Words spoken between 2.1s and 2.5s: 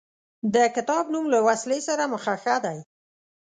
مخه